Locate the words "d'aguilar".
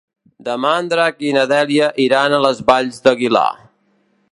3.09-3.47